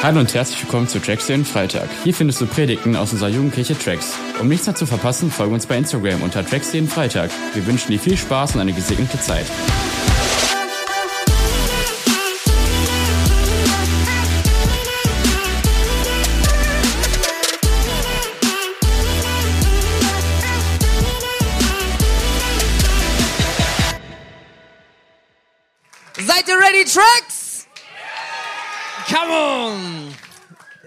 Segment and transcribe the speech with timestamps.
[0.00, 1.88] Hallo und herzlich willkommen zu Tracks den Freitag.
[2.04, 4.16] Hier findest du Predigten aus unserer Jugendkirche Tracks.
[4.40, 7.32] Um nichts mehr zu verpassen, folge uns bei Instagram unter Tracks den Freitag.
[7.52, 9.46] Wir wünschen dir viel Spaß und eine gesegnete Zeit.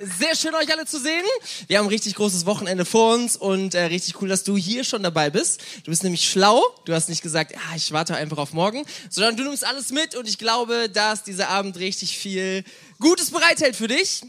[0.03, 1.23] Sehr schön, euch alle zu sehen.
[1.67, 4.83] Wir haben ein richtig großes Wochenende vor uns und äh, richtig cool, dass du hier
[4.83, 5.61] schon dabei bist.
[5.83, 6.63] Du bist nämlich schlau.
[6.85, 10.15] Du hast nicht gesagt, ah, ich warte einfach auf morgen, sondern du nimmst alles mit
[10.15, 12.63] und ich glaube, dass dieser Abend richtig viel
[12.99, 14.23] Gutes bereithält für dich.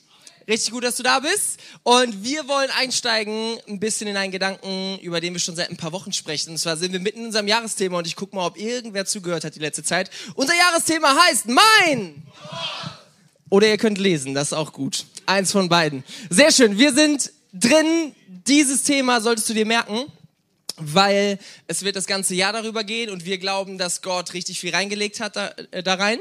[0.47, 1.59] Richtig gut, dass du da bist.
[1.85, 5.79] Und wir wollen einsteigen ein bisschen in einen Gedanken, über den wir schon seit ein
[5.79, 6.51] paar Wochen sprechen.
[6.51, 9.45] Und zwar sind wir mitten in unserem Jahresthema und ich gucke mal, ob irgendwer zugehört
[9.45, 10.11] hat die letzte Zeit.
[10.35, 12.23] Unser Jahresthema heißt Mein!
[13.49, 15.05] Oder ihr könnt lesen, das ist auch gut.
[15.33, 16.05] Eins von beiden.
[16.29, 16.77] Sehr schön.
[16.77, 18.15] Wir sind drin.
[18.47, 20.05] Dieses Thema solltest du dir merken,
[20.77, 21.39] weil
[21.69, 25.21] es wird das ganze Jahr darüber gehen und wir glauben, dass Gott richtig viel reingelegt
[25.21, 26.19] hat da, äh, da rein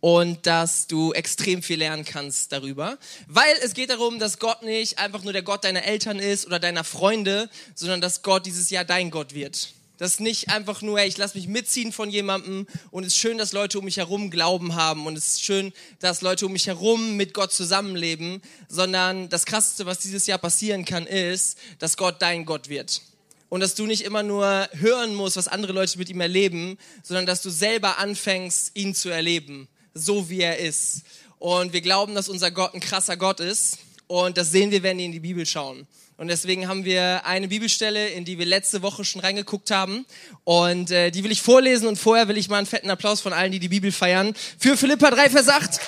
[0.00, 2.98] und dass du extrem viel lernen kannst darüber.
[3.28, 6.58] Weil es geht darum, dass Gott nicht einfach nur der Gott deiner Eltern ist oder
[6.58, 9.68] deiner Freunde, sondern dass Gott dieses Jahr dein Gott wird.
[9.98, 13.36] Das nicht einfach nur, hey, ich lasse mich mitziehen von jemandem und es ist schön,
[13.36, 16.68] dass Leute um mich herum Glauben haben und es ist schön, dass Leute um mich
[16.68, 22.22] herum mit Gott zusammenleben, sondern das Krasseste, was dieses Jahr passieren kann, ist, dass Gott
[22.22, 23.02] dein Gott wird.
[23.48, 27.26] Und dass du nicht immer nur hören musst, was andere Leute mit ihm erleben, sondern
[27.26, 31.02] dass du selber anfängst, ihn zu erleben, so wie er ist.
[31.40, 34.98] Und wir glauben, dass unser Gott ein krasser Gott ist und das sehen wir, wenn
[34.98, 35.88] wir in die Bibel schauen.
[36.18, 40.04] Und deswegen haben wir eine Bibelstelle, in die wir letzte Woche schon reingeguckt haben.
[40.42, 43.32] Und äh, die will ich vorlesen und vorher will ich mal einen fetten Applaus von
[43.32, 44.34] allen, die die Bibel feiern.
[44.58, 45.80] Für Philippa 3, Vers 8.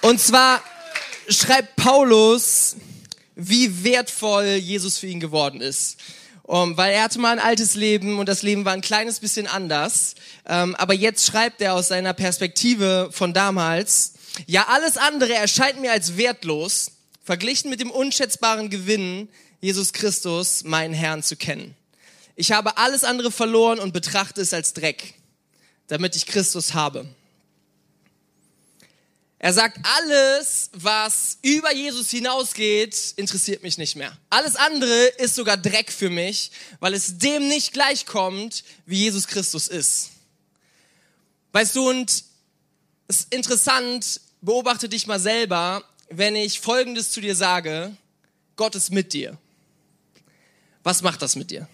[0.00, 0.62] Und zwar
[1.28, 2.76] schreibt Paulus,
[3.34, 5.98] wie wertvoll Jesus für ihn geworden ist.
[6.44, 9.46] Um, weil er hatte mal ein altes Leben und das Leben war ein kleines bisschen
[9.46, 10.14] anders.
[10.48, 14.14] Ähm, aber jetzt schreibt er aus seiner Perspektive von damals,
[14.46, 16.92] ja, alles andere erscheint mir als wertlos,
[17.24, 19.28] verglichen mit dem unschätzbaren Gewinn,
[19.60, 21.76] Jesus Christus, meinen Herrn, zu kennen.
[22.36, 25.14] Ich habe alles andere verloren und betrachte es als Dreck,
[25.88, 27.06] damit ich Christus habe.
[29.42, 34.14] Er sagt, alles, was über Jesus hinausgeht, interessiert mich nicht mehr.
[34.28, 39.66] Alles andere ist sogar Dreck für mich, weil es dem nicht gleichkommt, wie Jesus Christus
[39.68, 40.10] ist.
[41.52, 42.10] Weißt du, und
[43.08, 47.96] es ist interessant, beobachte dich mal selber, wenn ich Folgendes zu dir sage,
[48.56, 49.38] Gott ist mit dir.
[50.82, 51.68] Was macht das mit dir?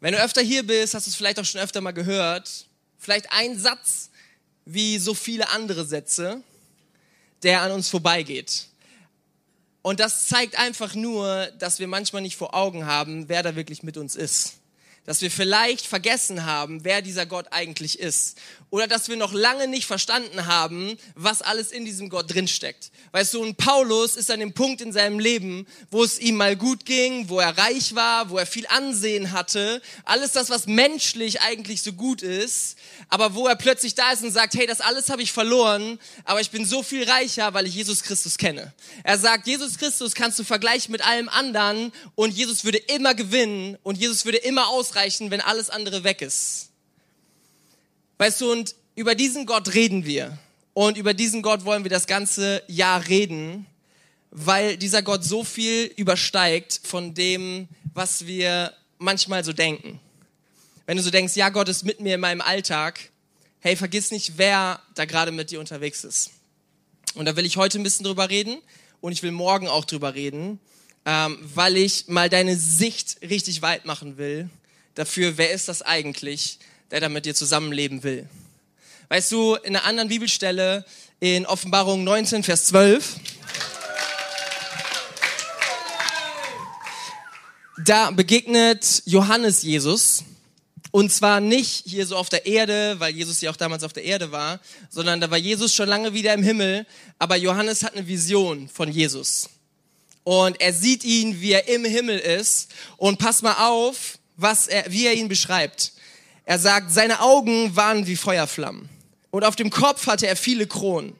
[0.00, 2.66] Wenn du öfter hier bist, hast du es vielleicht auch schon öfter mal gehört,
[2.98, 4.10] vielleicht ein Satz,
[4.64, 6.42] wie so viele andere Sätze,
[7.42, 8.66] der an uns vorbeigeht.
[9.82, 13.82] Und das zeigt einfach nur, dass wir manchmal nicht vor Augen haben, wer da wirklich
[13.82, 14.54] mit uns ist.
[15.04, 18.38] Dass wir vielleicht vergessen haben, wer dieser Gott eigentlich ist
[18.74, 22.90] oder dass wir noch lange nicht verstanden haben, was alles in diesem Gott drinsteckt.
[23.12, 26.56] Weißt du, und Paulus ist an dem Punkt in seinem Leben, wo es ihm mal
[26.56, 31.40] gut ging, wo er reich war, wo er viel Ansehen hatte, alles das, was menschlich
[31.40, 32.76] eigentlich so gut ist,
[33.10, 36.40] aber wo er plötzlich da ist und sagt, hey, das alles habe ich verloren, aber
[36.40, 38.72] ich bin so viel reicher, weil ich Jesus Christus kenne.
[39.04, 43.78] Er sagt, Jesus Christus kannst du vergleichen mit allem anderen und Jesus würde immer gewinnen
[43.84, 44.93] und Jesus würde immer ausreichen,
[45.30, 46.70] wenn alles andere weg ist.
[48.18, 50.38] Weißt du, und über diesen Gott reden wir.
[50.72, 53.66] Und über diesen Gott wollen wir das ganze Jahr reden,
[54.30, 60.00] weil dieser Gott so viel übersteigt von dem, was wir manchmal so denken.
[60.86, 63.10] Wenn du so denkst, ja, Gott ist mit mir in meinem Alltag,
[63.60, 66.30] hey, vergiss nicht, wer da gerade mit dir unterwegs ist.
[67.14, 68.58] Und da will ich heute ein bisschen drüber reden
[69.00, 70.58] und ich will morgen auch drüber reden,
[71.04, 74.50] ähm, weil ich mal deine Sicht richtig weit machen will
[74.94, 76.58] dafür, wer ist das eigentlich,
[76.90, 78.28] der da mit dir zusammenleben will.
[79.08, 80.84] Weißt du, in einer anderen Bibelstelle
[81.20, 83.16] in Offenbarung 19, Vers 12,
[87.84, 90.24] da begegnet Johannes Jesus.
[90.90, 94.04] Und zwar nicht hier so auf der Erde, weil Jesus ja auch damals auf der
[94.04, 94.60] Erde war,
[94.90, 96.86] sondern da war Jesus schon lange wieder im Himmel.
[97.18, 99.50] Aber Johannes hat eine Vision von Jesus.
[100.22, 102.70] Und er sieht ihn, wie er im Himmel ist.
[102.96, 105.92] Und pass mal auf, was er, wie er ihn beschreibt.
[106.44, 108.88] Er sagt, seine Augen waren wie Feuerflammen
[109.30, 111.14] und auf dem Kopf hatte er viele Kronen.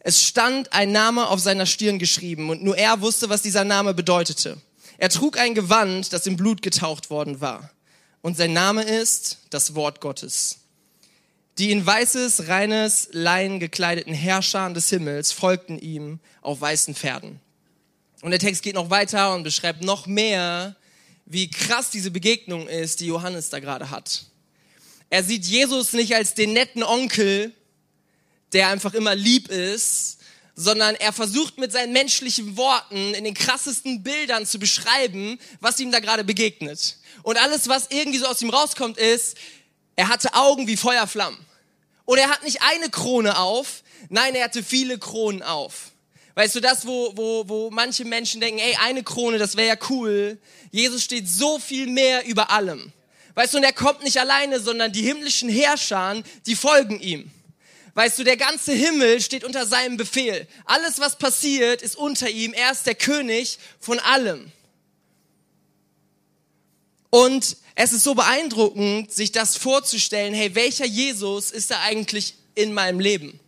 [0.00, 3.94] Es stand ein Name auf seiner Stirn geschrieben und nur er wusste, was dieser Name
[3.94, 4.56] bedeutete.
[4.98, 7.70] Er trug ein Gewand, das im Blut getaucht worden war.
[8.22, 10.58] Und sein Name ist das Wort Gottes.
[11.58, 17.40] Die in weißes, reines Lein gekleideten Herrscher des Himmels folgten ihm auf weißen Pferden.
[18.22, 20.76] Und der Text geht noch weiter und beschreibt noch mehr,
[21.30, 24.24] wie krass diese Begegnung ist, die Johannes da gerade hat.
[25.10, 27.52] Er sieht Jesus nicht als den netten Onkel,
[28.52, 30.18] der einfach immer lieb ist,
[30.56, 35.92] sondern er versucht mit seinen menschlichen Worten in den krassesten Bildern zu beschreiben, was ihm
[35.92, 36.96] da gerade begegnet.
[37.22, 39.36] Und alles, was irgendwie so aus ihm rauskommt, ist,
[39.94, 41.38] er hatte Augen wie Feuerflammen.
[42.06, 45.92] Und er hat nicht eine Krone auf, nein, er hatte viele Kronen auf.
[46.34, 49.76] Weißt du, das, wo, wo, wo manche Menschen denken, ey, eine Krone, das wäre ja
[49.90, 50.38] cool.
[50.70, 52.92] Jesus steht so viel mehr über allem.
[53.34, 57.30] Weißt du, und er kommt nicht alleine, sondern die himmlischen Herrscher, die folgen ihm.
[57.94, 60.46] Weißt du, der ganze Himmel steht unter seinem Befehl.
[60.64, 62.52] Alles, was passiert, ist unter ihm.
[62.52, 64.50] Er ist der König von allem.
[67.10, 72.72] Und es ist so beeindruckend, sich das vorzustellen, hey, welcher Jesus ist da eigentlich in
[72.72, 73.40] meinem Leben?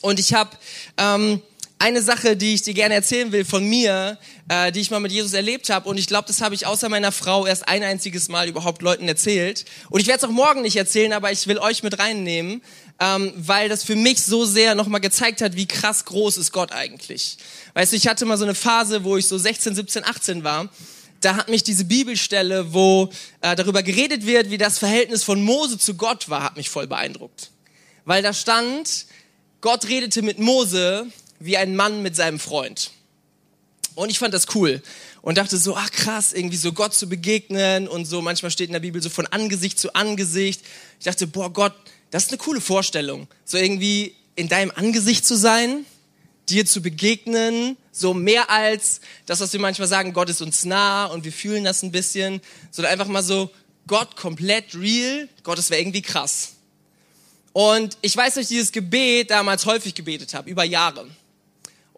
[0.00, 0.56] Und ich habe
[0.96, 1.42] ähm,
[1.80, 4.18] eine Sache, die ich dir gerne erzählen will von mir,
[4.48, 5.88] äh, die ich mal mit Jesus erlebt habe.
[5.88, 9.08] Und ich glaube, das habe ich außer meiner Frau erst ein einziges Mal überhaupt Leuten
[9.08, 9.64] erzählt.
[9.88, 12.60] Und ich werde es auch morgen nicht erzählen, aber ich will euch mit reinnehmen,
[13.00, 16.70] ähm, weil das für mich so sehr nochmal gezeigt hat, wie krass groß ist Gott
[16.70, 17.38] eigentlich.
[17.72, 20.68] Weißt du, ich hatte mal so eine Phase, wo ich so 16, 17, 18 war
[21.22, 23.10] da hat mich diese Bibelstelle, wo
[23.42, 26.86] äh, darüber geredet wird, wie das Verhältnis von Mose zu Gott war, hat mich voll
[26.86, 27.50] beeindruckt.
[28.06, 29.04] Weil da stand,
[29.60, 31.06] Gott redete mit Mose
[31.40, 32.92] wie ein Mann mit seinem Freund.
[33.96, 34.80] Und ich fand das cool
[35.20, 38.72] und dachte so, ach krass, irgendwie so Gott zu begegnen und so, manchmal steht in
[38.74, 40.62] der Bibel so von Angesicht zu Angesicht.
[40.98, 41.74] Ich dachte, boah Gott,
[42.10, 43.26] das ist eine coole Vorstellung.
[43.44, 45.84] So irgendwie in deinem Angesicht zu sein,
[46.48, 51.06] dir zu begegnen, so mehr als das, was wir manchmal sagen, Gott ist uns nah
[51.06, 52.40] und wir fühlen das ein bisschen,
[52.70, 53.50] sondern einfach mal so,
[53.86, 56.52] Gott komplett real, Gott, das wäre irgendwie krass.
[57.52, 61.08] Und ich weiß, dass ich dieses Gebet damals häufig gebetet habe, über Jahre.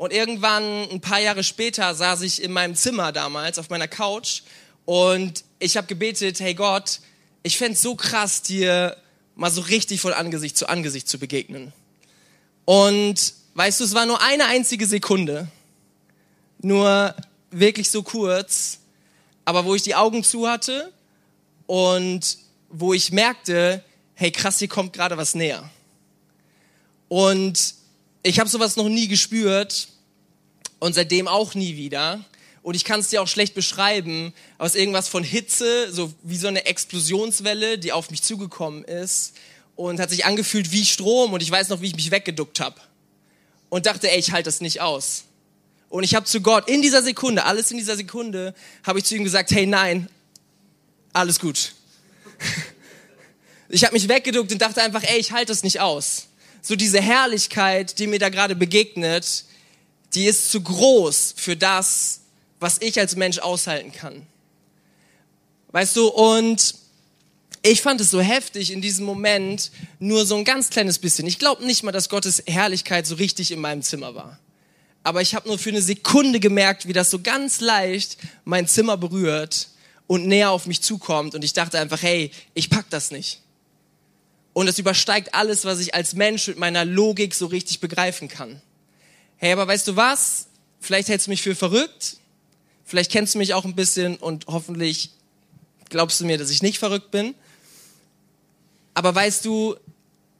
[0.03, 4.43] Und irgendwann, ein paar Jahre später, saß ich in meinem Zimmer damals auf meiner Couch
[4.85, 6.99] und ich habe gebetet, hey Gott,
[7.45, 8.97] ich fände so krass, dir
[9.37, 11.73] mal so richtig von Angesicht zu Angesicht zu begegnen.
[12.65, 15.47] Und weißt du, es war nur eine einzige Sekunde,
[16.61, 17.15] nur
[17.53, 18.81] wirklich so kurz,
[19.45, 20.93] aber wo ich die Augen zu hatte
[21.69, 22.39] und
[22.71, 23.85] wo ich merkte,
[24.17, 25.71] hey krass, hier kommt gerade was näher.
[27.07, 27.77] Und
[28.23, 29.89] ich habe sowas noch nie gespürt
[30.79, 32.25] und seitdem auch nie wieder.
[32.63, 34.33] Und ich kann es dir auch schlecht beschreiben,
[34.63, 39.35] ist irgendwas von Hitze, so wie so eine Explosionswelle, die auf mich zugekommen ist
[39.75, 42.81] und hat sich angefühlt wie Strom und ich weiß noch, wie ich mich weggeduckt habe
[43.69, 45.25] und dachte, ey, ich halte das nicht aus.
[45.89, 48.55] Und ich habe zu Gott in dieser Sekunde, alles in dieser Sekunde,
[48.85, 50.09] habe ich zu ihm gesagt, hey, nein,
[51.13, 51.75] alles gut.
[53.75, 56.27] Ich habe mich weggeduckt und dachte einfach, ey, ich halte das nicht aus.
[56.63, 59.45] So diese Herrlichkeit, die mir da gerade begegnet,
[60.15, 62.21] die ist zu groß für das,
[62.61, 64.27] was ich als Mensch aushalten kann.
[65.73, 66.75] Weißt du, und
[67.63, 71.27] ich fand es so heftig in diesem Moment, nur so ein ganz kleines bisschen.
[71.27, 74.39] Ich glaube nicht mal, dass Gottes Herrlichkeit so richtig in meinem Zimmer war.
[75.03, 78.97] Aber ich habe nur für eine Sekunde gemerkt, wie das so ganz leicht mein Zimmer
[78.97, 79.69] berührt
[80.07, 81.35] und näher auf mich zukommt.
[81.35, 83.41] Und ich dachte einfach, hey, ich pack das nicht.
[84.53, 88.61] Und es übersteigt alles, was ich als Mensch mit meiner Logik so richtig begreifen kann
[89.43, 90.47] hey, aber weißt du was?
[90.79, 92.19] Vielleicht hältst du mich für verrückt.
[92.85, 95.11] Vielleicht kennst du mich auch ein bisschen und hoffentlich
[95.89, 97.35] glaubst du mir, dass ich nicht verrückt bin.
[98.95, 99.75] Aber weißt du,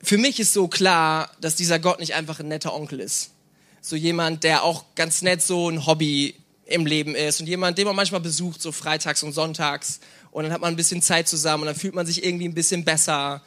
[0.01, 3.33] für mich ist so klar, dass dieser Gott nicht einfach ein netter Onkel ist.
[3.81, 7.87] So jemand, der auch ganz nett so ein Hobby im Leben ist und jemand, den
[7.87, 9.99] man manchmal besucht, so freitags und sonntags.
[10.31, 12.55] Und dann hat man ein bisschen Zeit zusammen und dann fühlt man sich irgendwie ein
[12.55, 13.43] bisschen besser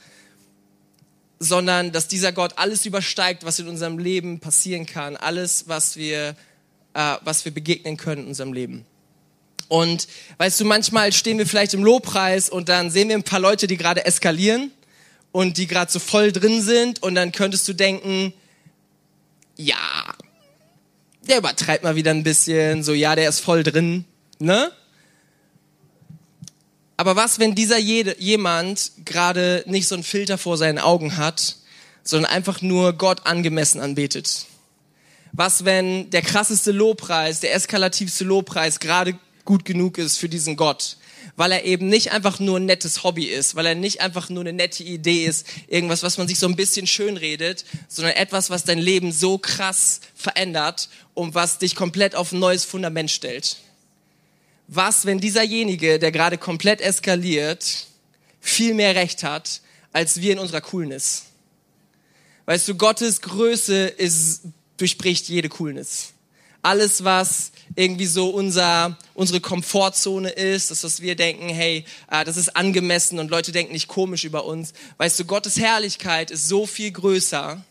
[1.39, 6.35] sondern dass dieser Gott alles übersteigt, was in unserem Leben passieren kann, alles, was wir,
[6.93, 8.85] äh, was wir begegnen können in unserem Leben.
[9.67, 13.39] Und weißt du, manchmal stehen wir vielleicht im Lobpreis und dann sehen wir ein paar
[13.39, 14.71] Leute, die gerade eskalieren
[15.31, 18.33] und die gerade so voll drin sind und dann könntest du denken,
[19.57, 19.75] ja,
[21.27, 24.05] der übertreibt mal wieder ein bisschen, so ja, der ist voll drin,
[24.39, 24.71] ne?
[27.05, 31.57] Aber was, wenn dieser jede, jemand gerade nicht so einen Filter vor seinen Augen hat,
[32.03, 34.47] sondern einfach nur Gott angemessen anbetet?
[35.31, 40.97] Was, wenn der krasseste Lobpreis, der eskalativste Lobpreis gerade gut genug ist für diesen Gott?
[41.35, 44.41] Weil er eben nicht einfach nur ein nettes Hobby ist, weil er nicht einfach nur
[44.41, 48.49] eine nette Idee ist, irgendwas, was man sich so ein bisschen schön redet, sondern etwas,
[48.49, 53.57] was dein Leben so krass verändert und was dich komplett auf ein neues Fundament stellt
[54.67, 57.87] was, wenn dieserjenige, der gerade komplett eskaliert,
[58.39, 59.61] viel mehr Recht hat,
[59.93, 61.23] als wir in unserer Coolness?
[62.45, 64.43] Weißt du, Gottes Größe ist,
[64.77, 66.13] durchbricht jede Coolness.
[66.61, 72.37] Alles, was irgendwie so unser, unsere Komfortzone ist, das, was wir denken, hey, äh, das
[72.37, 74.73] ist angemessen und Leute denken nicht komisch über uns.
[74.97, 77.63] Weißt du, Gottes Herrlichkeit ist so viel größer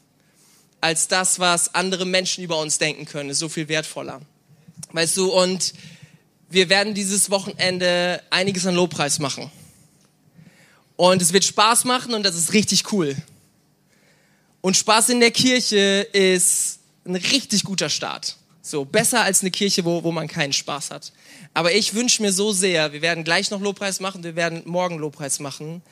[0.81, 4.21] als das, was andere Menschen über uns denken können, ist so viel wertvoller.
[4.93, 5.73] Weißt du, und
[6.55, 9.51] wir werden dieses Wochenende einiges an Lobpreis machen.
[10.97, 13.17] Und es wird Spaß machen und das ist richtig cool.
[14.61, 18.37] Und Spaß in der Kirche ist ein richtig guter Start.
[18.63, 21.13] So, besser als eine Kirche, wo, wo man keinen Spaß hat.
[21.53, 24.99] Aber ich wünsche mir so sehr, wir werden gleich noch Lobpreis machen, wir werden morgen
[24.99, 25.83] Lobpreis machen,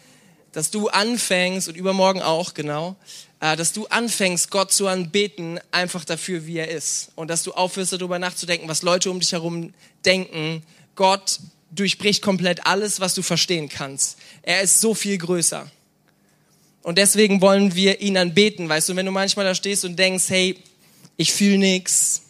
[0.53, 2.97] dass du anfängst und übermorgen auch, genau,
[3.41, 7.11] äh, dass du anfängst, Gott zu anbeten, einfach dafür, wie er ist.
[7.17, 9.73] Und dass du aufhörst, darüber nachzudenken, was Leute um dich herum
[10.05, 10.63] denken.
[10.95, 11.41] Gott
[11.71, 14.19] durchbricht komplett alles, was du verstehen kannst.
[14.43, 15.71] Er ist so viel größer.
[16.83, 20.29] Und deswegen wollen wir ihn anbeten, weißt du, wenn du manchmal da stehst und denkst,
[20.29, 20.59] hey,
[21.17, 22.23] ich fühle nichts,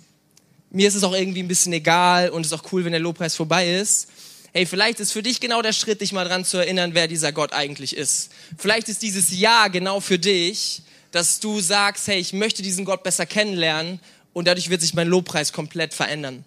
[0.70, 3.00] mir ist es auch irgendwie ein bisschen egal und es ist auch cool, wenn der
[3.00, 4.08] Lobpreis vorbei ist.
[4.54, 7.32] Hey, vielleicht ist für dich genau der Schritt, dich mal dran zu erinnern, wer dieser
[7.32, 8.30] Gott eigentlich ist.
[8.58, 13.02] Vielleicht ist dieses Ja genau für dich, dass du sagst, hey, ich möchte diesen Gott
[13.02, 13.98] besser kennenlernen
[14.34, 16.44] und dadurch wird sich mein Lobpreis komplett verändern.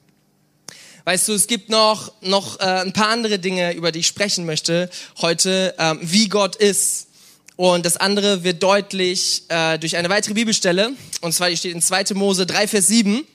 [1.05, 4.45] Weißt du, es gibt noch, noch äh, ein paar andere Dinge, über die ich sprechen
[4.45, 7.07] möchte heute, ähm, wie Gott ist.
[7.55, 10.91] Und das andere wird deutlich äh, durch eine weitere Bibelstelle.
[11.21, 12.13] Und zwar, die steht in 2.
[12.13, 13.25] Mose 3, Vers 7.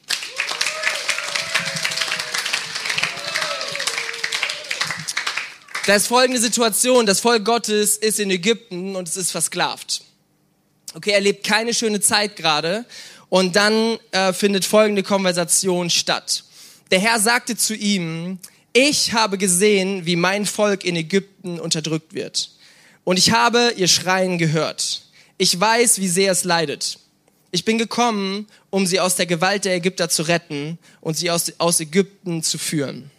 [5.90, 7.04] Da ist folgende Situation.
[7.04, 10.02] Das Volk Gottes ist in Ägypten und es ist versklavt.
[10.94, 12.85] Okay, er lebt keine schöne Zeit gerade.
[13.28, 16.44] Und dann äh, findet folgende Konversation statt.
[16.92, 18.38] Der Herr sagte zu ihm,
[18.73, 22.52] ich habe gesehen, wie mein Volk in Ägypten unterdrückt wird.
[23.02, 25.02] Und ich habe ihr Schreien gehört.
[25.38, 27.00] Ich weiß, wie sehr es leidet.
[27.50, 31.52] Ich bin gekommen, um sie aus der Gewalt der Ägypter zu retten und sie aus,
[31.59, 33.11] aus Ägypten zu führen.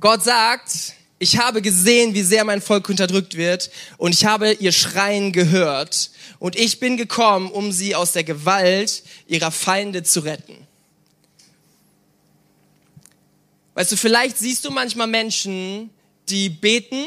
[0.00, 4.72] Gott sagt, ich habe gesehen, wie sehr mein Volk unterdrückt wird und ich habe ihr
[4.72, 10.66] Schreien gehört und ich bin gekommen, um sie aus der Gewalt ihrer Feinde zu retten.
[13.74, 15.90] Weißt du, vielleicht siehst du manchmal Menschen,
[16.28, 17.06] die beten,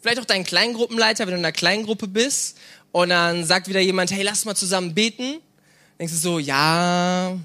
[0.00, 2.58] vielleicht auch deinen Kleingruppenleiter, wenn du in einer Kleingruppe bist
[2.92, 5.38] und dann sagt wieder jemand, hey, lass mal zusammen beten.
[5.98, 7.36] Denkst du so, ja,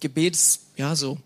[0.00, 1.18] Gebet ist, ja, so,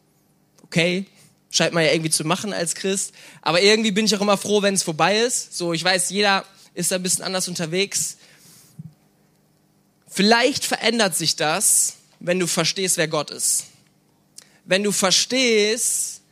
[0.62, 1.06] okay,
[1.54, 3.12] scheint man ja irgendwie zu machen als Christ.
[3.40, 5.56] Aber irgendwie bin ich auch immer froh, wenn es vorbei ist.
[5.56, 6.44] So, ich weiß, jeder
[6.75, 8.16] ist da ein bisschen anders unterwegs.
[10.08, 13.64] Vielleicht verändert sich das, wenn du verstehst, wer Gott ist.
[14.64, 16.23] Wenn du verstehst,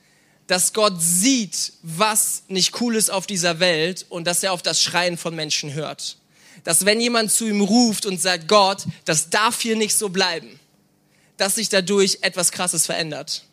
[0.49, 4.83] dass Gott sieht, was nicht cool ist auf dieser Welt und dass er auf das
[4.83, 6.19] Schreien von Menschen hört.
[6.65, 10.59] Dass wenn jemand zu ihm ruft und sagt, Gott, das darf hier nicht so bleiben,
[11.37, 13.45] dass sich dadurch etwas Krasses verändert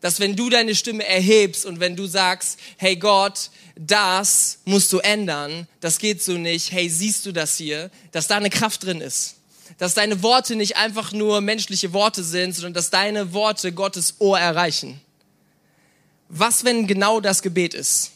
[0.00, 4.98] dass wenn du deine Stimme erhebst und wenn du sagst, hey Gott, das musst du
[4.98, 9.00] ändern, das geht so nicht, hey, siehst du das hier, dass da eine Kraft drin
[9.00, 9.36] ist.
[9.76, 14.38] Dass deine Worte nicht einfach nur menschliche Worte sind, sondern dass deine Worte Gottes Ohr
[14.38, 15.00] erreichen.
[16.28, 18.12] Was, wenn genau das Gebet ist?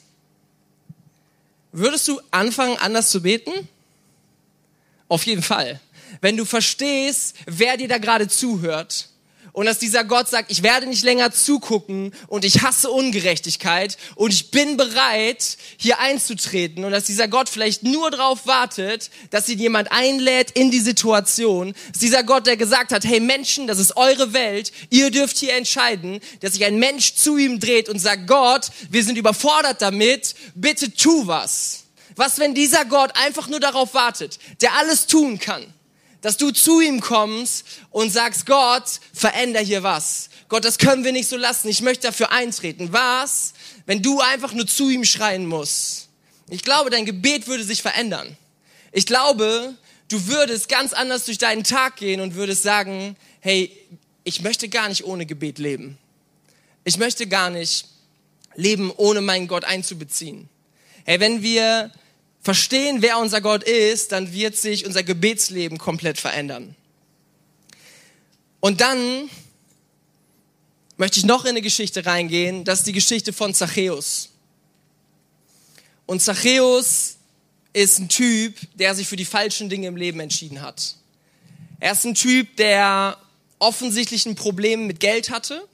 [1.73, 3.69] Würdest du anfangen, anders zu beten?
[5.09, 5.81] Auf jeden Fall.
[6.21, 9.09] Wenn du verstehst, wer dir da gerade zuhört,
[9.53, 14.33] und dass dieser Gott sagt, ich werde nicht länger zugucken und ich hasse Ungerechtigkeit und
[14.33, 19.59] ich bin bereit, hier einzutreten und dass dieser Gott vielleicht nur darauf wartet, dass ihn
[19.59, 21.75] jemand einlädt in die Situation.
[21.75, 25.37] Das ist dieser Gott, der gesagt hat, hey Menschen, das ist eure Welt, ihr dürft
[25.37, 29.83] hier entscheiden, dass sich ein Mensch zu ihm dreht und sagt, Gott, wir sind überfordert
[29.83, 31.85] damit, bitte tu was.
[32.17, 35.63] Was, wenn dieser Gott einfach nur darauf wartet, der alles tun kann?
[36.23, 40.31] Dass du zu ihm kommst und sagst, Gott, veränder hier was.
[40.49, 41.69] Gott, das können wir nicht so lassen.
[41.69, 42.93] Ich möchte dafür eintreten.
[42.93, 43.53] Was,
[43.87, 46.09] wenn du einfach nur zu ihm schreien musst?
[46.49, 48.37] Ich glaube, dein Gebet würde sich verändern.
[48.93, 49.75] Ich glaube,
[50.09, 53.77] du würdest ganz anders durch deinen Tag gehen und würdest sagen, hey,
[54.25, 55.99] ich möchte gar nicht ohne Gebet leben.
[56.85, 57.87] Ich möchte gar nicht
[58.55, 60.49] leben, ohne meinen Gott einzubeziehen.
[61.05, 61.91] Hey, wenn wir
[62.43, 66.75] verstehen, wer unser Gott ist, dann wird sich unser Gebetsleben komplett verändern.
[68.61, 69.31] Und dann
[70.97, 74.29] möchte ich noch in eine Geschichte reingehen, das ist die Geschichte von Zachäus.
[76.07, 77.17] Und Zachäus
[77.73, 80.97] ist ein Typ, der sich für die falschen Dinge im Leben entschieden hat.
[81.81, 83.17] Er ist ein Typ, der
[83.59, 85.67] offensichtlich ein Problem mit Geld hatte.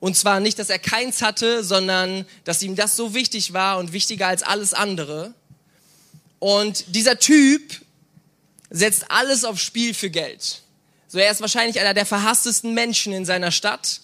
[0.00, 3.92] Und zwar nicht, dass er keins hatte, sondern dass ihm das so wichtig war und
[3.92, 5.34] wichtiger als alles andere.
[6.44, 7.62] Und dieser Typ
[8.68, 10.60] setzt alles aufs Spiel für Geld.
[11.08, 14.02] So, er ist wahrscheinlich einer der verhasstesten Menschen in seiner Stadt.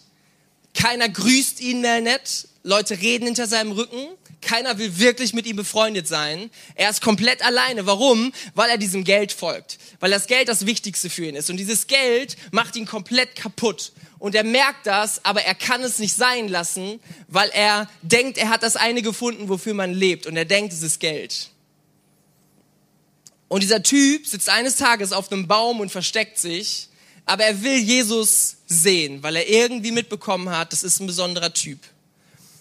[0.72, 2.48] Keiner grüßt ihn mehr nett.
[2.62, 4.08] Leute reden hinter seinem Rücken.
[4.40, 6.48] Keiner will wirklich mit ihm befreundet sein.
[6.76, 7.84] Er ist komplett alleine.
[7.84, 8.32] Warum?
[8.54, 9.76] Weil er diesem Geld folgt.
[9.98, 11.50] Weil das Geld das Wichtigste für ihn ist.
[11.50, 13.92] Und dieses Geld macht ihn komplett kaputt.
[14.18, 18.48] Und er merkt das, aber er kann es nicht sein lassen, weil er denkt, er
[18.48, 20.26] hat das eine gefunden, wofür man lebt.
[20.26, 21.50] Und er denkt, es ist Geld.
[23.50, 26.86] Und dieser Typ sitzt eines Tages auf einem Baum und versteckt sich,
[27.26, 31.80] aber er will Jesus sehen, weil er irgendwie mitbekommen hat, das ist ein besonderer Typ.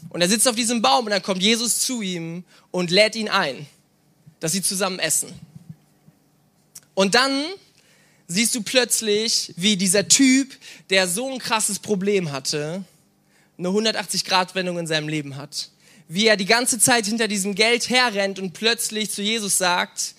[0.10, 3.30] Und er sitzt auf diesem Baum und dann kommt Jesus zu ihm und lädt ihn
[3.30, 3.68] ein,
[4.40, 5.32] dass sie zusammen essen.
[6.96, 7.46] Und dann
[8.28, 10.58] siehst du plötzlich, wie dieser Typ,
[10.90, 12.84] der so ein krasses Problem hatte,
[13.60, 15.70] eine 180-Grad-Wendung in seinem Leben hat.
[16.08, 20.16] Wie er die ganze Zeit hinter diesem Geld herrennt und plötzlich zu Jesus sagt,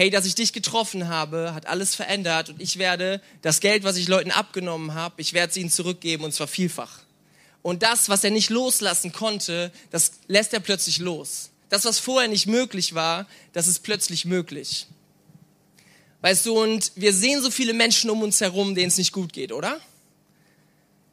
[0.00, 3.98] hey, dass ich dich getroffen habe, hat alles verändert und ich werde das Geld, was
[3.98, 7.00] ich Leuten abgenommen habe, ich werde es ihnen zurückgeben und zwar vielfach.
[7.60, 11.50] Und das, was er nicht loslassen konnte, das lässt er plötzlich los.
[11.68, 14.86] Das, was vorher nicht möglich war, das ist plötzlich möglich.
[16.22, 19.34] Weißt du, und wir sehen so viele Menschen um uns herum, denen es nicht gut
[19.34, 19.82] geht, oder?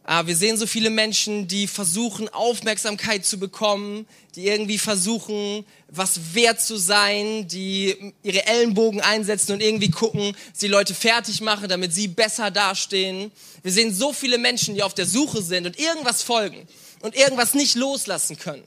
[0.10, 6.34] Ah, wir sehen so viele Menschen, die versuchen, Aufmerksamkeit zu bekommen, die irgendwie versuchen, was
[6.34, 11.94] wert zu sein, die ihre Ellenbogen einsetzen und irgendwie gucken, sie Leute fertig machen, damit
[11.94, 13.34] sie besser dastehen.
[13.64, 16.66] Wir sehen so viele Menschen, die auf der Suche sind und irgendwas folgen
[17.02, 18.64] und irgendwas nicht loslassen können.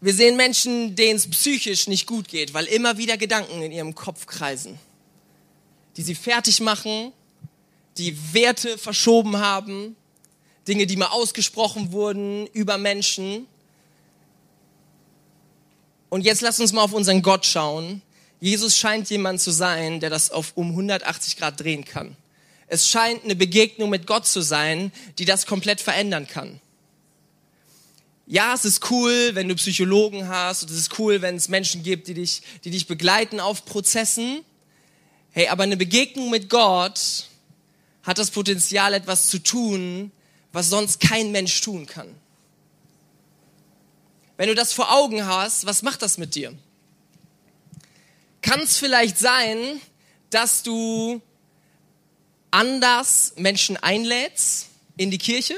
[0.00, 3.96] Wir sehen Menschen, denen es psychisch nicht gut geht, weil immer wieder Gedanken in ihrem
[3.96, 4.78] Kopf kreisen
[5.96, 7.12] die sie fertig machen,
[7.98, 9.96] die Werte verschoben haben,
[10.66, 13.46] Dinge, die mal ausgesprochen wurden über Menschen.
[16.08, 18.02] Und jetzt lass uns mal auf unseren Gott schauen.
[18.40, 22.16] Jesus scheint jemand zu sein, der das auf um 180 Grad drehen kann.
[22.66, 26.60] Es scheint eine Begegnung mit Gott zu sein, die das komplett verändern kann.
[28.26, 31.82] Ja, es ist cool, wenn du Psychologen hast, und es ist cool, wenn es Menschen
[31.82, 34.42] gibt, die dich, die dich begleiten auf Prozessen.
[35.36, 37.26] Hey, aber eine Begegnung mit Gott
[38.04, 40.12] hat das Potenzial, etwas zu tun,
[40.52, 42.14] was sonst kein Mensch tun kann.
[44.36, 46.56] Wenn du das vor Augen hast, was macht das mit dir?
[48.42, 49.80] Kann es vielleicht sein,
[50.30, 51.20] dass du
[52.52, 55.56] anders Menschen einlädst in die Kirche?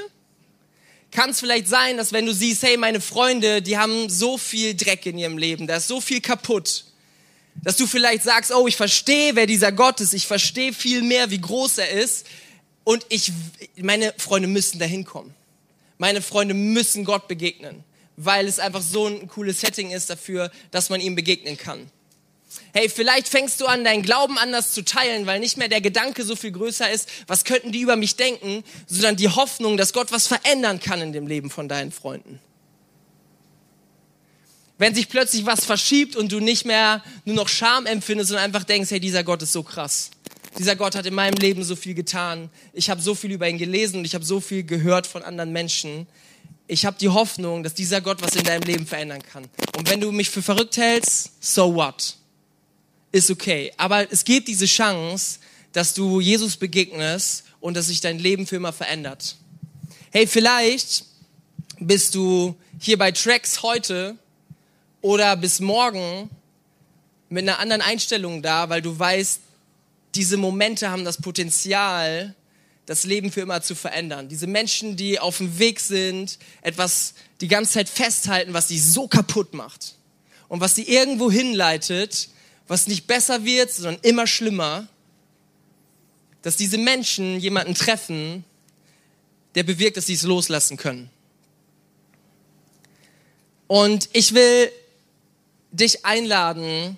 [1.11, 4.73] Kann es vielleicht sein, dass wenn du siehst, hey, meine Freunde, die haben so viel
[4.73, 6.85] Dreck in ihrem Leben, da ist so viel kaputt,
[7.63, 11.31] dass du vielleicht sagst, oh, ich verstehe, wer dieser Gott ist, ich verstehe viel mehr,
[11.31, 12.25] wie groß er ist
[12.83, 13.31] und ich,
[13.77, 15.33] meine Freunde müssen dahin kommen.
[15.97, 17.83] Meine Freunde müssen Gott begegnen,
[18.15, 21.89] weil es einfach so ein cooles Setting ist dafür, dass man ihm begegnen kann.
[22.73, 26.23] Hey, vielleicht fängst du an, deinen Glauben anders zu teilen, weil nicht mehr der Gedanke
[26.23, 30.11] so viel größer ist, was könnten die über mich denken, sondern die Hoffnung, dass Gott
[30.11, 32.39] was verändern kann in dem Leben von deinen Freunden
[34.77, 38.63] wenn sich plötzlich was verschiebt und du nicht mehr nur noch Scham empfindest und einfach
[38.63, 40.11] denkst, hey, dieser Gott ist so krass.
[40.57, 42.49] Dieser Gott hat in meinem Leben so viel getan.
[42.73, 45.51] Ich habe so viel über ihn gelesen und ich habe so viel gehört von anderen
[45.51, 46.07] Menschen.
[46.67, 49.45] Ich habe die Hoffnung, dass dieser Gott was in deinem Leben verändern kann.
[49.77, 52.15] Und wenn du mich für verrückt hältst, so what?
[53.11, 53.71] Ist okay.
[53.77, 55.39] Aber es gibt diese Chance,
[55.73, 59.37] dass du Jesus begegnest und dass sich dein Leben für immer verändert.
[60.11, 61.05] Hey, vielleicht
[61.79, 64.17] bist du hier bei Tracks heute
[65.01, 66.29] oder bis morgen
[67.29, 69.41] mit einer anderen Einstellung da, weil du weißt,
[70.15, 72.33] diese Momente haben das Potenzial,
[72.85, 74.29] das Leben für immer zu verändern.
[74.29, 79.07] Diese Menschen, die auf dem Weg sind, etwas die ganze Zeit festhalten, was sie so
[79.07, 79.95] kaputt macht
[80.47, 82.29] und was sie irgendwo hinleitet,
[82.67, 84.87] was nicht besser wird, sondern immer schlimmer,
[86.41, 88.45] dass diese Menschen jemanden treffen,
[89.55, 91.09] der bewirkt, dass sie es loslassen können.
[93.67, 94.71] Und ich will
[95.71, 96.97] dich einladen,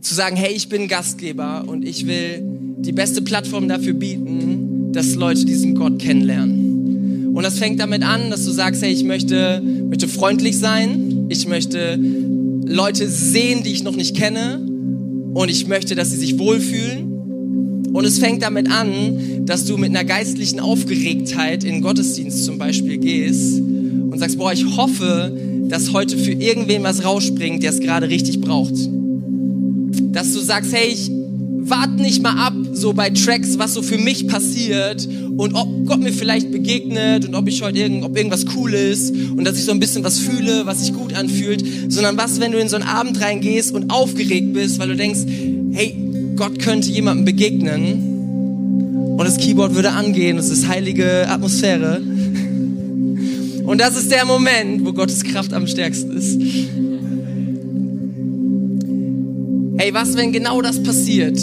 [0.00, 2.42] zu sagen, hey, ich bin Gastgeber und ich will
[2.78, 7.34] die beste Plattform dafür bieten, dass Leute diesen Gott kennenlernen.
[7.34, 11.46] Und das fängt damit an, dass du sagst, hey, ich möchte, möchte freundlich sein, ich
[11.46, 11.98] möchte
[12.64, 14.60] Leute sehen, die ich noch nicht kenne
[15.34, 17.88] und ich möchte, dass sie sich wohlfühlen.
[17.92, 22.98] Und es fängt damit an, dass du mit einer geistlichen Aufgeregtheit in Gottesdienst zum Beispiel
[22.98, 25.32] gehst und sagst, boah, ich hoffe,
[25.68, 28.74] dass heute für irgendwen was rausspringt, der es gerade richtig braucht.
[30.12, 31.10] Dass du sagst, hey, ich
[31.70, 36.00] warte nicht mal ab, so bei Tracks, was so für mich passiert und ob Gott
[36.00, 39.64] mir vielleicht begegnet und ob ich heute irgend, ob irgendwas cool ist und dass ich
[39.64, 42.76] so ein bisschen was fühle, was sich gut anfühlt, sondern was, wenn du in so
[42.76, 45.20] einen Abend reingehst und aufgeregt bist, weil du denkst,
[45.72, 45.94] hey,
[46.36, 52.00] Gott könnte jemandem begegnen und das Keyboard würde angehen, es ist heilige Atmosphäre.
[53.68, 56.40] Und das ist der Moment, wo Gottes Kraft am stärksten ist.
[59.78, 61.38] Hey, was, wenn genau das passiert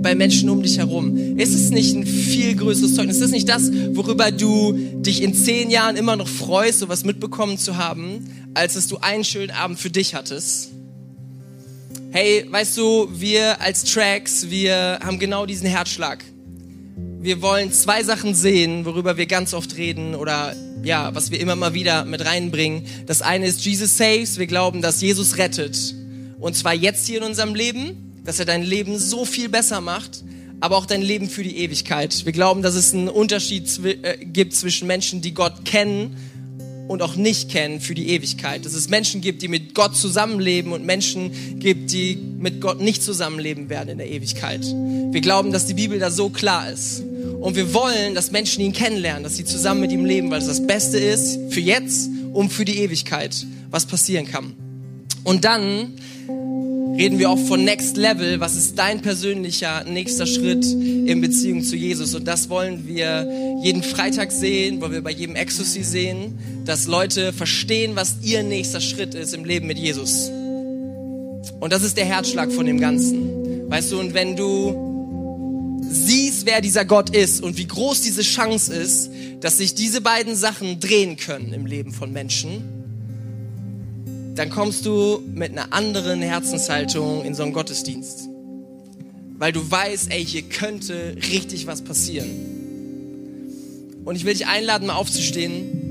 [0.00, 1.36] bei Menschen um dich herum?
[1.36, 3.16] Ist es nicht ein viel größeres Zeugnis?
[3.16, 7.58] Ist es nicht das, worüber du dich in zehn Jahren immer noch freust, sowas mitbekommen
[7.58, 10.70] zu haben, als dass du einen schönen Abend für dich hattest?
[12.12, 16.22] Hey, weißt du, wir als Tracks, wir haben genau diesen Herzschlag.
[17.18, 21.56] Wir wollen zwei Sachen sehen, worüber wir ganz oft reden oder ja, was wir immer
[21.56, 22.84] mal wieder mit reinbringen.
[23.06, 24.38] Das eine ist Jesus saves.
[24.38, 25.94] Wir glauben, dass Jesus rettet.
[26.38, 30.22] Und zwar jetzt hier in unserem Leben, dass er dein Leben so viel besser macht,
[30.60, 32.24] aber auch dein Leben für die Ewigkeit.
[32.24, 36.16] Wir glauben, dass es einen Unterschied äh, gibt zwischen Menschen, die Gott kennen
[36.88, 38.64] und auch nicht kennen für die Ewigkeit.
[38.64, 43.02] Dass es Menschen gibt, die mit Gott zusammenleben und Menschen gibt, die mit Gott nicht
[43.02, 44.62] zusammenleben werden in der Ewigkeit.
[44.62, 47.02] Wir glauben, dass die Bibel da so klar ist.
[47.40, 50.46] Und wir wollen, dass Menschen ihn kennenlernen, dass sie zusammen mit ihm leben, weil es
[50.46, 54.54] das Beste ist für jetzt und für die Ewigkeit, was passieren kann.
[55.24, 55.94] Und dann
[56.96, 58.40] reden wir auch von Next Level.
[58.40, 62.14] Was ist dein persönlicher nächster Schritt in Beziehung zu Jesus?
[62.14, 63.28] Und das wollen wir
[63.62, 68.80] jeden Freitag sehen, wollen wir bei jedem Exocy sehen, dass Leute verstehen, was ihr nächster
[68.80, 70.30] Schritt ist im Leben mit Jesus.
[71.60, 73.70] Und das ist der Herzschlag von dem Ganzen.
[73.70, 78.74] Weißt du, und wenn du siehst, wer dieser Gott ist und wie groß diese Chance
[78.74, 82.62] ist, dass sich diese beiden Sachen drehen können im Leben von Menschen,
[84.34, 88.28] dann kommst du mit einer anderen Herzenshaltung in so einen Gottesdienst.
[89.36, 92.30] Weil du weißt, ey, hier könnte richtig was passieren.
[94.04, 95.83] Und ich will dich einladen, mal aufzustehen.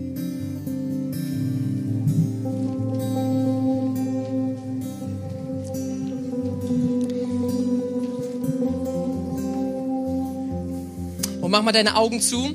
[11.53, 12.51] Mach mal deine Augen zu.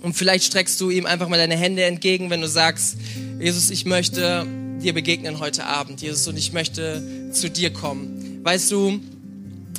[0.00, 2.96] Und vielleicht streckst du ihm einfach mal deine Hände entgegen, wenn du sagst,
[3.40, 4.46] Jesus, ich möchte
[4.82, 8.40] dir begegnen heute Abend, Jesus, und ich möchte zu dir kommen.
[8.42, 9.00] Weißt du,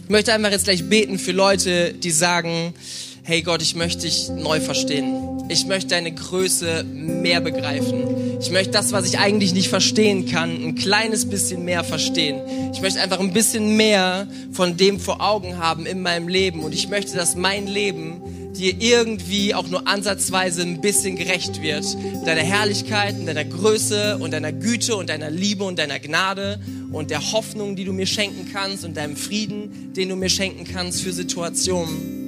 [0.03, 2.75] ich möchte einfach jetzt gleich beten für Leute, die sagen,
[3.23, 5.41] hey Gott, ich möchte dich neu verstehen.
[5.49, 8.03] Ich möchte deine Größe mehr begreifen.
[8.41, 12.41] Ich möchte das, was ich eigentlich nicht verstehen kann, ein kleines bisschen mehr verstehen.
[12.73, 16.63] Ich möchte einfach ein bisschen mehr von dem vor Augen haben in meinem Leben.
[16.63, 18.21] Und ich möchte, dass mein Leben
[18.53, 21.85] dir irgendwie auch nur ansatzweise ein bisschen gerecht wird.
[22.25, 26.59] Deiner Herrlichkeit und deiner Größe und deiner Güte und deiner Liebe und deiner Gnade
[26.91, 30.63] und der Hoffnung, die du mir schenken kannst und deinem Frieden, den du mir schenken
[30.63, 32.18] kannst für Situationen.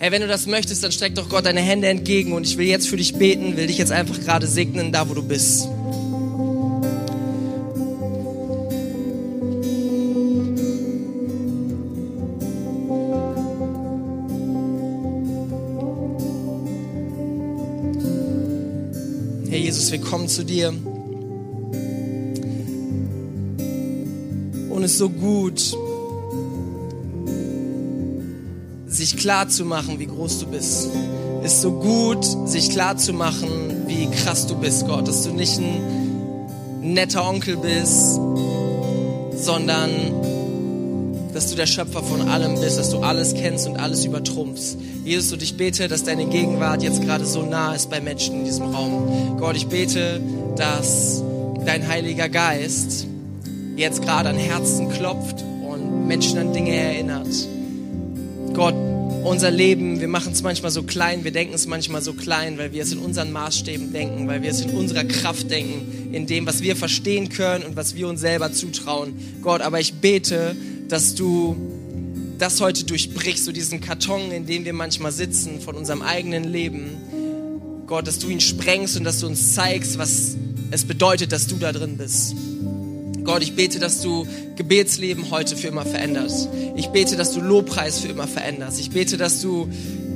[0.00, 2.66] Hey, wenn du das möchtest, dann streck doch Gott deine Hände entgegen und ich will
[2.66, 5.68] jetzt für dich beten, will dich jetzt einfach gerade segnen, da wo du bist.
[19.92, 20.72] wir kommen zu dir.
[24.70, 25.76] Und es ist so gut,
[29.10, 30.88] sich klar zu machen, wie groß du bist.
[31.42, 33.48] Ist so gut, sich klar zu machen,
[33.86, 35.08] wie krass du bist, Gott.
[35.08, 38.20] Dass du nicht ein netter Onkel bist,
[39.34, 39.90] sondern
[41.32, 44.76] dass du der Schöpfer von allem bist, dass du alles kennst und alles übertrumpfst.
[45.04, 48.44] Jesus, und ich bete, dass deine Gegenwart jetzt gerade so nah ist bei Menschen in
[48.44, 49.36] diesem Raum.
[49.38, 50.20] Gott, ich bete,
[50.56, 51.22] dass
[51.64, 53.06] dein Heiliger Geist
[53.76, 57.49] jetzt gerade an Herzen klopft und Menschen an Dinge erinnert.
[59.22, 62.72] Unser Leben, wir machen es manchmal so klein, wir denken es manchmal so klein, weil
[62.72, 66.46] wir es in unseren Maßstäben denken, weil wir es in unserer Kraft denken, in dem,
[66.46, 69.12] was wir verstehen können und was wir uns selber zutrauen.
[69.42, 70.56] Gott, aber ich bete,
[70.88, 71.54] dass du
[72.38, 77.82] das heute durchbrichst, so diesen Karton, in dem wir manchmal sitzen, von unserem eigenen Leben.
[77.86, 80.36] Gott, dass du ihn sprengst und dass du uns zeigst, was
[80.70, 82.34] es bedeutet, dass du da drin bist.
[83.24, 86.48] Gott, ich bete, dass du Gebetsleben heute für immer veränderst.
[86.76, 88.80] Ich bete, dass du Lobpreis für immer veränderst.
[88.80, 89.68] Ich bete, dass du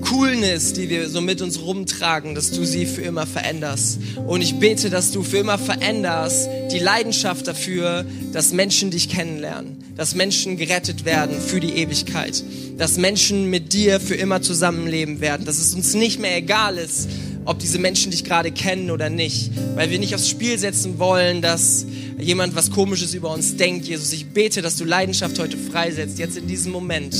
[0.04, 3.98] Coolness, die wir so mit uns rumtragen, dass du sie für immer veränderst.
[4.26, 9.82] Und ich bete, dass du für immer veränderst die Leidenschaft dafür, dass Menschen dich kennenlernen,
[9.96, 12.44] dass Menschen gerettet werden für die Ewigkeit,
[12.76, 17.08] dass Menschen mit dir für immer zusammenleben werden, dass es uns nicht mehr egal ist,
[17.44, 21.42] ob diese Menschen dich gerade kennen oder nicht, weil wir nicht aufs Spiel setzen wollen,
[21.42, 21.86] dass
[22.18, 23.86] jemand was Komisches über uns denkt.
[23.86, 27.14] Jesus, ich bete, dass du Leidenschaft heute freisetzt, jetzt in diesem Moment.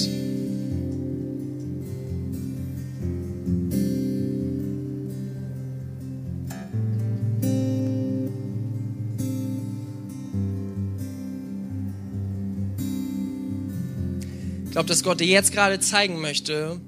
[14.64, 16.80] Ich glaube, dass Gott dir jetzt gerade zeigen möchte,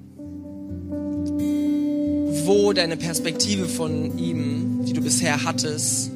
[2.47, 6.11] wo deine Perspektive von ihm, die du bisher hattest,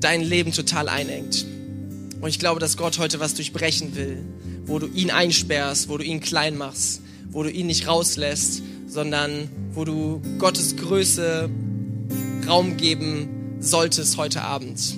[0.00, 1.44] dein Leben total einengt.
[2.20, 4.24] Und ich glaube, dass Gott heute was durchbrechen will,
[4.66, 9.48] wo du ihn einsperrst, wo du ihn klein machst, wo du ihn nicht rauslässt, sondern
[9.74, 11.50] wo du Gottes Größe
[12.46, 14.96] Raum geben solltest heute Abend.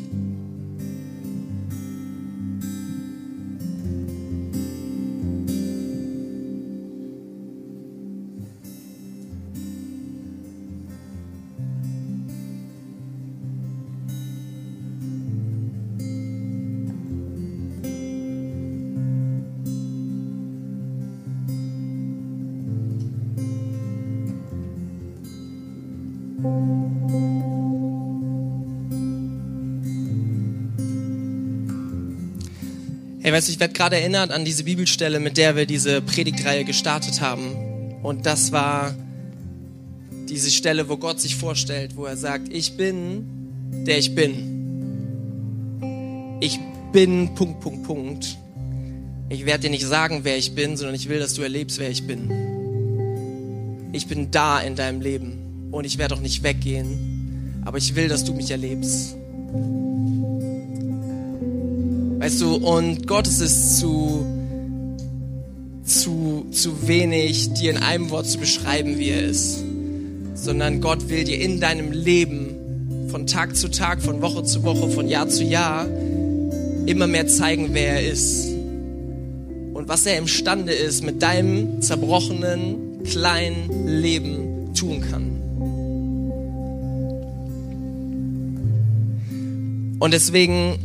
[33.33, 37.21] Weißt du, ich werde gerade erinnert an diese Bibelstelle, mit der wir diese Predigtreihe gestartet
[37.21, 38.01] haben.
[38.03, 38.95] Und das war
[40.29, 44.59] diese Stelle, wo Gott sich vorstellt, wo er sagt, ich bin, der ich bin.
[46.41, 46.59] Ich
[46.93, 48.37] bin, Punkt, Punkt, Punkt.
[49.29, 51.91] Ich werde dir nicht sagen, wer ich bin, sondern ich will, dass du erlebst, wer
[51.91, 52.31] ich bin.
[53.93, 58.09] Ich bin da in deinem Leben und ich werde auch nicht weggehen, aber ich will,
[58.09, 59.17] dass du mich erlebst.
[62.21, 64.27] Weißt du, und Gott ist es zu,
[65.85, 69.65] zu, zu wenig, dir in einem Wort zu beschreiben, wie er ist.
[70.35, 74.91] Sondern Gott will dir in deinem Leben von Tag zu Tag, von Woche zu Woche,
[74.91, 75.87] von Jahr zu Jahr
[76.85, 78.49] immer mehr zeigen, wer er ist.
[79.73, 85.41] Und was er imstande ist, mit deinem zerbrochenen, kleinen Leben tun kann.
[89.99, 90.79] Und deswegen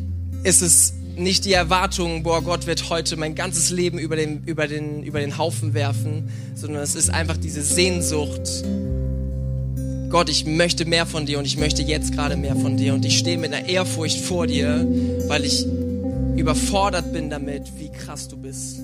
[0.46, 4.68] ist es nicht die Erwartung, boah, Gott wird heute mein ganzes Leben über den, über
[4.68, 8.64] den, über den Haufen werfen, sondern es ist einfach diese Sehnsucht.
[10.10, 13.06] Gott, ich möchte mehr von dir und ich möchte jetzt gerade mehr von dir und
[13.06, 14.88] ich stehe mit einer Ehrfurcht vor dir,
[15.28, 15.66] weil ich
[16.36, 18.80] überfordert bin damit, wie krass du bist.